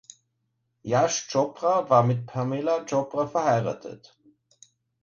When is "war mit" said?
1.87-2.25